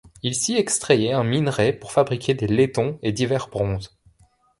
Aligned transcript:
Il 0.23 0.33
s'y 0.33 0.55
extrayait 0.57 1.11
un 1.13 1.23
minerai 1.23 1.73
pour 1.73 1.91
fabriquer 1.91 2.33
des 2.33 2.47
laitons 2.47 2.97
et 3.03 3.11
divers 3.11 3.49
bronzes. 3.49 3.99